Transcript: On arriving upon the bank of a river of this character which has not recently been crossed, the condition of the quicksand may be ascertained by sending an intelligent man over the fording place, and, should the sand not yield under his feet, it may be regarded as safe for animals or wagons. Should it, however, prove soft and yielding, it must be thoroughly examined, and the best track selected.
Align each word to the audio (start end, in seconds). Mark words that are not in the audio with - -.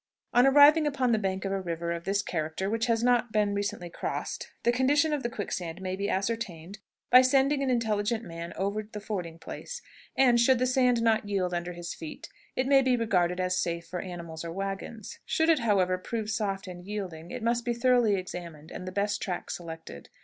On 0.33 0.47
arriving 0.47 0.87
upon 0.87 1.11
the 1.11 1.19
bank 1.19 1.45
of 1.45 1.51
a 1.51 1.61
river 1.61 1.91
of 1.91 2.05
this 2.05 2.23
character 2.23 2.71
which 2.71 2.87
has 2.87 3.03
not 3.03 3.27
recently 3.35 3.89
been 3.89 3.93
crossed, 3.93 4.49
the 4.63 4.71
condition 4.71 5.13
of 5.13 5.21
the 5.21 5.29
quicksand 5.29 5.79
may 5.79 5.95
be 5.95 6.09
ascertained 6.09 6.79
by 7.11 7.21
sending 7.21 7.61
an 7.61 7.69
intelligent 7.69 8.23
man 8.23 8.51
over 8.55 8.81
the 8.81 8.99
fording 8.99 9.37
place, 9.37 9.79
and, 10.17 10.39
should 10.39 10.57
the 10.57 10.65
sand 10.65 11.03
not 11.03 11.29
yield 11.29 11.53
under 11.53 11.73
his 11.73 11.93
feet, 11.93 12.29
it 12.55 12.65
may 12.65 12.81
be 12.81 12.97
regarded 12.97 13.39
as 13.39 13.59
safe 13.61 13.85
for 13.85 14.01
animals 14.01 14.43
or 14.43 14.51
wagons. 14.51 15.19
Should 15.23 15.49
it, 15.49 15.59
however, 15.59 15.99
prove 15.99 16.31
soft 16.31 16.65
and 16.65 16.83
yielding, 16.83 17.29
it 17.29 17.43
must 17.43 17.63
be 17.63 17.75
thoroughly 17.75 18.15
examined, 18.15 18.71
and 18.71 18.87
the 18.87 18.91
best 18.91 19.21
track 19.21 19.51
selected. 19.51 20.09